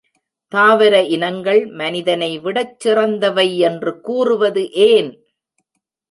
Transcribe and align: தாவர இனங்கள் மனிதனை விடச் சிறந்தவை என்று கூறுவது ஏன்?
தாவர 0.51 0.93
இனங்கள் 1.07 1.67
மனிதனை 1.71 2.39
விடச் 2.39 2.79
சிறந்தவை 2.79 3.57
என்று 3.59 4.01
கூறுவது 4.01 4.63
ஏன்? 4.71 5.11